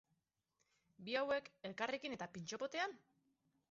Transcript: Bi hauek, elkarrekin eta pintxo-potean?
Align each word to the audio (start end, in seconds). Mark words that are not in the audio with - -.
Bi 1.09 1.17
hauek, 1.21 1.53
elkarrekin 1.71 2.19
eta 2.19 2.33
pintxo-potean? 2.35 3.03